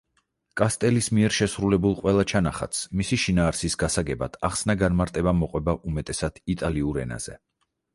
კასტელის 0.61 1.09
მიერ 1.17 1.35
შესრულებულ 1.39 1.93
ყველა 1.99 2.25
ჩანახატს 2.33 2.81
მისი 3.03 3.21
შინაარსის 3.27 3.79
გასაგებად 3.85 4.43
ახსნა-განმარტება 4.53 5.39
მოყვება 5.45 5.81
უმეტესად 5.93 6.47
იტალიურ 6.57 7.05
ენაზე. 7.09 7.43